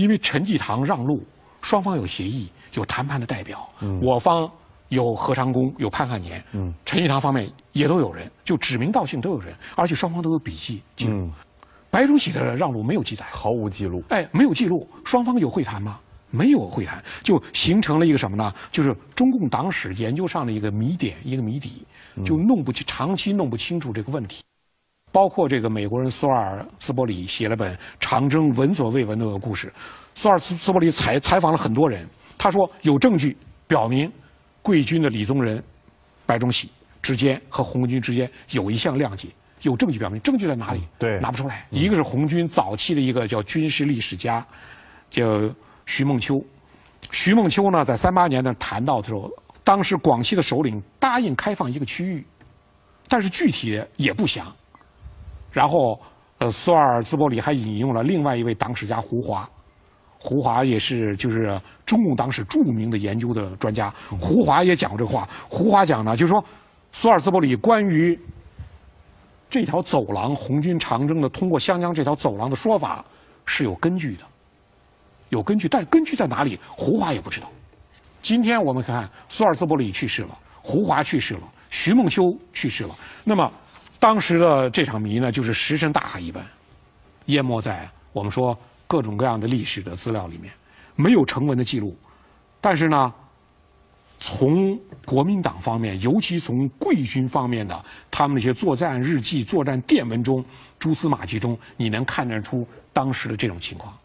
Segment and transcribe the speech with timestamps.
[0.00, 1.22] 因为陈济棠让路，
[1.60, 3.68] 双方有协议，有谈判的代表，
[4.00, 4.50] 我方
[4.88, 6.42] 有何长工，有潘汉年，
[6.86, 11.28] 陈济棠方面也都有人，就指名道姓都有人，而且双方都有笔记记录。
[11.90, 14.02] 白崇禧的让路没有记载，毫无记录。
[14.08, 16.00] 哎，没有记录，双方有会谈吗？
[16.30, 18.54] 没有会谈，就形成了一个什么呢？
[18.70, 21.84] 就是中共党史研究上的一个谜点，一个谜底，
[22.24, 24.42] 就弄不清，长期弄不清楚这个问题。
[25.12, 29.68] 包括这个美国人苏尔斯伯里写了本《长征闻所未闻的故事》，
[30.14, 32.06] 苏尔斯斯伯里采采访了很多人，
[32.38, 34.10] 他说有证据表明，
[34.62, 35.62] 贵军的李宗仁、
[36.26, 36.70] 白崇禧
[37.02, 39.28] 之间和红军之间有一项谅解。
[39.62, 40.80] 有证据表明，证据在哪里？
[40.98, 41.66] 对，拿不出来。
[41.68, 44.42] 一个是红军早期的一个叫军事历史家，
[45.10, 45.22] 叫
[45.84, 46.42] 徐梦秋。
[47.10, 49.30] 徐梦秋呢，在三八年呢谈到的时候，
[49.62, 52.24] 当时广西的首领答应开放一个区域，
[53.06, 54.50] 但是具体也不详。
[55.50, 56.00] 然后，
[56.38, 59.48] 呃，苏尔兹伯里还引用了另外一位党史家胡华，
[60.18, 63.92] 胡华也是就是中共党史著名的研究的专家。
[64.18, 65.28] 胡华也讲过这话。
[65.48, 66.44] 胡华讲呢，就是说，
[66.92, 68.18] 苏尔兹伯里关于。
[69.52, 73.04] 这条走廊，红军长征的通过湘江这条走廊的说法
[73.44, 74.22] 是有根据的，
[75.30, 76.56] 有根据，但根据在哪里？
[76.70, 77.50] 胡华也不知道。
[78.22, 82.94] 今天我们看，苏尔兹伯里去世了，胡华去世了，徐梦秋去世了。
[83.24, 83.52] 那么，
[84.00, 86.44] 当时的这场谜呢，就是石沉大海一般，
[87.26, 90.52] 淹没在我们说各种各样的历史的资料里面，
[90.96, 91.96] 没有成文的记录。
[92.60, 93.14] 但是呢？
[94.22, 100.44] 从国民党方面，尤其从贵军方面的他们那些作战日记、作战电文中
[100.78, 103.96] 蛛丝马迹中，你能看得出当时的这种情况。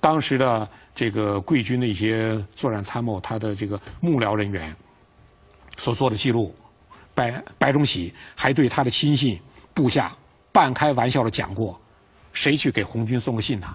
[0.00, 4.74] 当时的这个贵军的一些作战参谋，他的这个幕僚人员
[5.76, 6.52] 所做的记录，
[7.16, 9.40] 白白崇禧还对他的亲信
[9.74, 10.14] 部下
[10.52, 11.80] 半开玩笑的讲过
[12.32, 13.66] ：“谁去给红军送个信呢？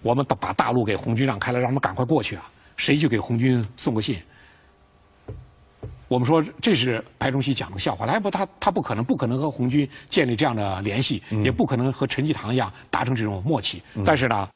[0.00, 2.50] 我们把大路给红军让开了，让他们赶快过去啊！
[2.76, 4.18] 谁去给红军送个信？”
[6.08, 13.80] 我们说这是白崇禧讲的笑话，他不，他他不可能，不可能和红军建立这样的联系，也不可能和陈济棠一样达成这种默契。
[14.04, 14.48] 但是呢，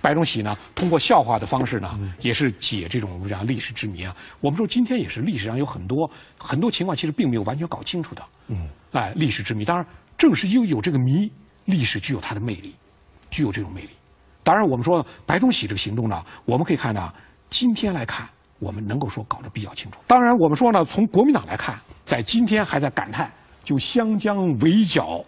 [0.00, 4.14] 白崇禧呢，通过笑话的方式呢，也是解这种我们讲历史之谜啊。
[4.40, 8.22] 我们说今天也是历史上有很多很多情况，其实并没有完全搞清楚的。
[8.48, 11.30] 嗯，哎，历史之谜，当然正是因为有这个谜，
[11.64, 12.74] 历史具有它的魅力，
[13.30, 13.90] 具有这种魅力。
[14.42, 17.12] 当然，我们说白崇禧这个行动呢，我们可以看呢，
[17.48, 18.28] 今天来看。
[18.62, 19.98] 我们能够说搞得比较清楚。
[20.06, 23.32] 当然，我们说呢，从国民党来看，在今天还在感叹，
[23.64, 25.24] 就湘江围剿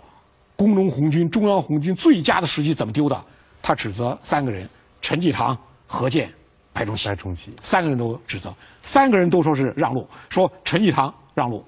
[0.54, 3.24] 工农红军、中央红军最佳的时机怎么丢的？
[3.62, 4.68] 他指责三个人：
[5.00, 5.56] 陈济棠、
[5.86, 6.30] 何健、
[6.72, 7.08] 白崇禧。
[7.08, 11.64] 白崇禧三个人都指责，三个人都说是让路，说陈济棠让路，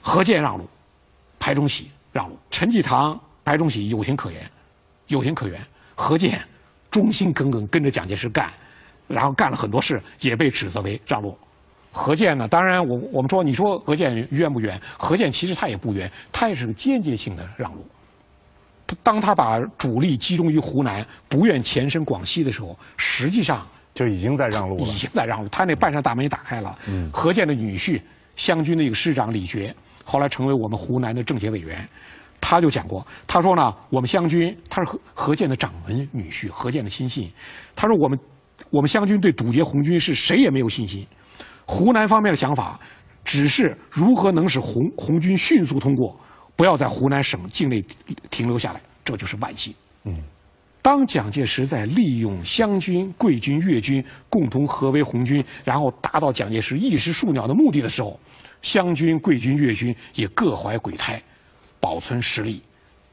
[0.00, 0.68] 何健让路，
[1.38, 2.38] 白崇禧让路。
[2.50, 4.50] 陈济棠、白崇禧有情可原，
[5.08, 5.60] 有情可原；
[5.94, 6.42] 何健
[6.90, 8.50] 忠心耿耿跟着蒋介石干。
[9.06, 11.34] 然后干了很多事，也被指责为让路。
[11.90, 12.46] 何健呢？
[12.46, 14.78] 当然，我我们说，你说何健冤不冤？
[14.98, 17.86] 何健其实他也不冤，他也是个间接性的让路。
[19.02, 24.84] 当他把主力集中于湖南，不愿前伸广西的时候，实际上就已经在让路了。
[24.84, 26.78] 已经在让路，他那半扇大门也打开了。
[26.88, 27.10] 嗯。
[27.12, 28.00] 何键的女婿，
[28.36, 31.88] 湘军的一个师长李觉，后来成为我们湖南的政协委员，
[32.40, 37.32] 他就讲过，他说呢，我们湘军，他是何何键的掌门女婿，何键的亲信，
[37.74, 38.18] 他说我们。
[38.70, 41.06] 我们湘军对堵截红军是谁也没有信心。
[41.64, 42.78] 湖南方面的想法，
[43.24, 46.18] 只是如何能使红红军迅速通过，
[46.58, 47.80] 不要在湖南省境内
[48.30, 49.72] 停留下来，这就是万幸。
[50.02, 50.18] 嗯，
[50.82, 58.18] 当蒋介石在利用湘军、桂军、粤军共同合围红军，然后达到蒋介石一时数鸟的目的的时候，
[58.60, 61.22] 湘军、桂军、粤军也各怀鬼胎，
[61.78, 62.60] 保存实力，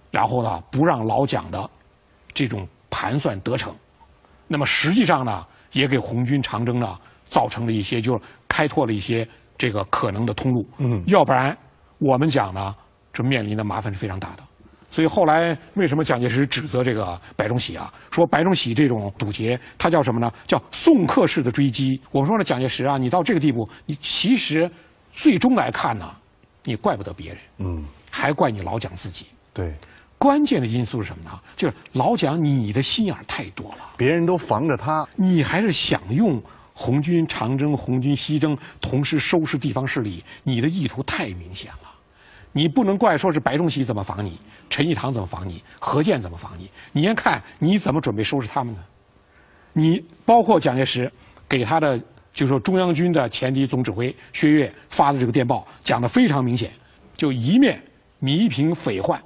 [0.09, 1.69] 然后呢，不让老蒋的
[2.33, 3.75] 这种盘算得逞。
[4.47, 10.67] 那么实际上呢，也给红军长征呢造成了一些，就是开拓了一些这个可能的通路。
[10.79, 11.55] 嗯，要不然
[11.99, 12.75] 我们讲呢，
[13.15, 14.43] 这面临的麻烦是非常大的。
[14.91, 17.91] 所以后来为什么蒋介石指责这个白崇禧啊？
[18.11, 20.31] 说白崇禧这种堵截，他叫什么呢？
[20.45, 21.99] 叫送客式的追击。
[22.11, 24.69] 我们说呢，蒋介石啊，你到这个地步，你其实
[25.11, 26.13] 最终来看呢，
[26.63, 29.25] 你怪不得别人，嗯，还怪你老蒋自己。
[29.53, 29.73] 对。
[30.17, 31.37] 关键的因素是什么呢？
[31.57, 33.79] 就是老蒋，你的心眼太多了。
[33.97, 36.41] 别人都防着他，你还是想用
[36.73, 41.89] 红军长征、红军西征，同时收拾地方势力，你的意图太明显了。
[42.57, 46.71] 你不能怪说是白崇禧怎么防你，陈济棠怎么防你，何键怎么防你？
[46.93, 48.81] 你先看你怎么准备收拾他们呢？
[49.73, 51.11] 你包括蒋介石
[51.49, 51.99] 给他的，
[52.33, 56.71] 就说中央军的前敌总指挥薛岳发的这个电报，讲的非常明显，
[57.17, 57.77] 就一面
[58.19, 59.21] 弥平匪患。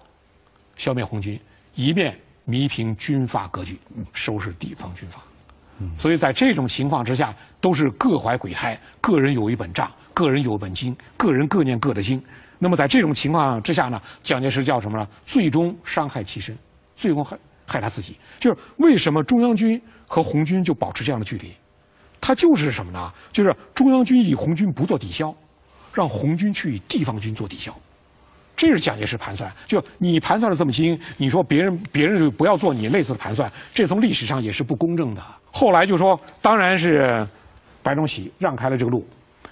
[0.76, 1.40] 消灭红军，
[1.76, 3.80] 一面弥平军阀割据，
[4.12, 5.22] 收拾地方军阀。
[6.00, 7.32] 所以在这种情况之下，
[7.62, 12.22] 都是各怀鬼胎，个人有一本账，个人有本经，个人各念各的经。
[12.58, 15.08] 那么在这种情况之下呢，蒋介石叫什么呢？
[15.26, 16.54] 最终伤害其身，
[16.94, 18.18] 最终害害他自己。
[18.38, 21.54] 就是为什么中央军和红军就保持这样的距离？
[22.20, 23.10] 他就是什么呢？
[23.32, 25.34] 就是中央军以红军不做抵消，
[25.94, 27.74] 让红军去以地方军做抵消。
[28.58, 29.50] 这是蒋介石盘算。
[29.68, 35.24] 就你盘算的这么精，你说别人别人就不要做你类似的盘算，这从历史上也是不公正的。
[35.50, 37.26] 后来就说，当然是
[37.82, 39.08] 白崇禧让开了这个路。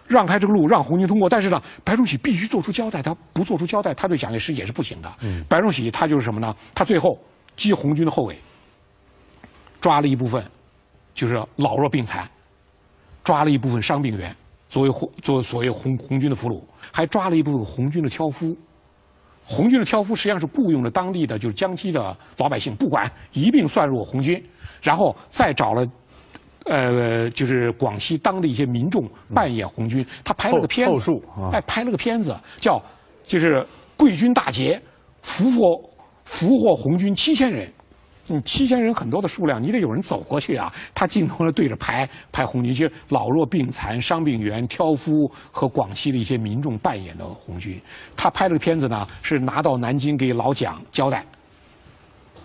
[0.07, 1.29] 让开这个路，让红军通过。
[1.29, 5.11] 但是呢，白崇禧必须做出交代，他不做出交代，他对蒋介石也是不行的。
[5.47, 6.55] 白崇禧他就是什么呢？
[6.73, 7.19] 他最后
[7.55, 8.39] 击红军的后尾，
[9.81, 10.43] 抓了一部分，
[11.13, 12.29] 就是老弱病残，
[13.23, 14.35] 抓了一部分伤病员，
[14.69, 16.61] 作为红作为所谓红红军的俘虏，
[16.91, 18.55] 还抓了一部分红军的挑夫。
[19.43, 24.43] 红军的挑夫实际上是雇佣了当地的就是江西的老百姓，不管一并算入红军，
[24.81, 25.85] 然后再找了。
[26.69, 31.11] 呃，就是广西当地一些民众扮演红军，他拍了个片子，
[31.53, 32.81] 哎，拍了个片子叫，
[33.23, 33.65] 就是
[33.95, 34.81] 贵军大捷，
[35.21, 35.89] 俘获
[36.25, 37.71] 俘获红军七千人，
[38.29, 40.69] 嗯，七千人很多的数量，你得有人走过去啊。
[40.93, 47.79] 他镜头呢对着拍拍红军，就老弱病残、伤病员、挑夫和广西的一些民众扮演的红军。
[48.15, 51.25] 他拍这个片子呢，是拿到南京给老蒋交代，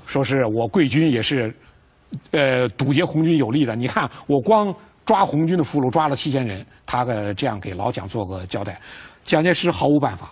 [0.07, 1.53] 说是我贵军也是。
[2.31, 4.75] 呃，堵截红军有利的，你看我光
[5.05, 8.81] 抓红军的俘虏抓了七千人，他个这样给老蒋做个交代，
[9.25, 10.31] 蒋介石毫无办法。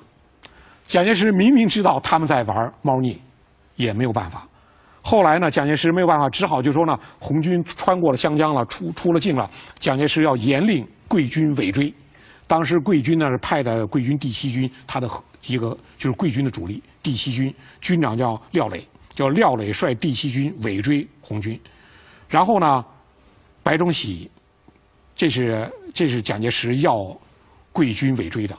[0.86, 3.20] 蒋介石明明知道他们在玩猫腻，
[3.76, 4.46] 也没有办法。
[5.02, 9.48] 后来呢，蒋介石没有办法，只好就说呢，红军穿过了湘江了，出出了境了，
[9.78, 11.92] 蒋介石要严令贵军尾追。
[12.46, 15.08] 当时贵军呢是派的贵军第七军，他的
[15.46, 18.84] 一个就是贵军的主力第七军，军长叫廖磊。
[19.20, 21.60] 叫廖磊率第七军尾追红军，
[22.26, 22.82] 然后呢，
[23.62, 24.30] 白崇禧，
[25.14, 27.14] 这是这是蒋介石要
[27.70, 28.56] 贵军尾追的，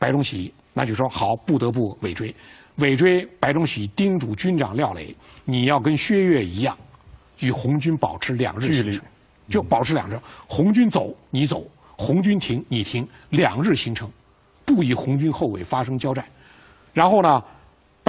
[0.00, 2.34] 白崇禧那就说好，不得不尾追，
[2.78, 5.14] 尾追白崇禧叮嘱军长廖磊，
[5.44, 6.76] 你要跟薛岳一样，
[7.38, 9.04] 与红军保持两日行程，
[9.48, 10.18] 就保持两日，
[10.48, 11.64] 红军走你走，
[11.96, 14.10] 红军停你停，两日行程，
[14.64, 16.26] 不与红军后尾发生交战，
[16.92, 17.40] 然后呢？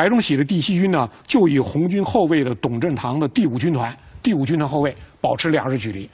[0.02, 6.10] 白崇禧的第七军呢，就以红军后卫的董振堂的第五军团，第五军团后卫保持两日距离。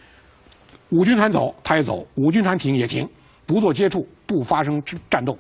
[0.90, 3.08] 五军团走，他也走；五军团停也停，
[3.46, 5.38] 不做接触，不发生战斗。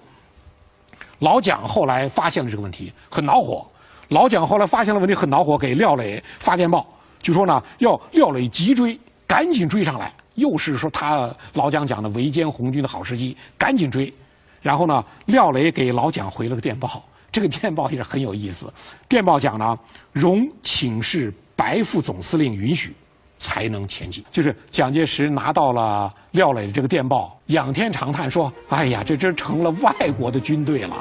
[1.19, 3.67] 老蒋后来发现了这个问题，很恼火。
[4.07, 6.87] 老蒋后来发现了问题，很恼火，给廖磊发电报，
[7.21, 8.97] 就说呢，要廖磊急追，
[9.27, 10.09] 赶紧追上来。
[10.35, 14.13] 又是说他老蒋讲的围歼红军的好时机，赶紧追。
[14.61, 17.03] 然后呢，廖磊给老蒋回了个电报。
[17.37, 18.65] 这个电报也是很有意思，
[19.07, 19.77] 电报讲呢，
[20.11, 22.91] 容请示白副总司令允许，
[23.37, 24.25] 才能前进。
[24.31, 30.97] 就是蒋介石拿到了廖磊的这个电报，仰天长叹说：“哎呀，这真成了外国的军队了。”